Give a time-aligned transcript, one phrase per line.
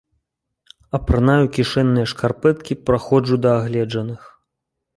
[0.97, 4.21] Апранаю кішэнныя шкарпэткі праходжу да агледжаных.